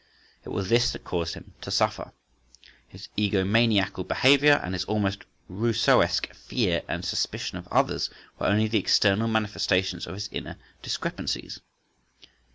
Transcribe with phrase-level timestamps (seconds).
[0.43, 2.11] It was this that caused him to suffer.
[2.87, 8.09] His egomaniacal behaviour and his almost Rousseauesque fear and suspicion of others
[8.39, 11.59] were only the external manifestations of his inner discrepancies.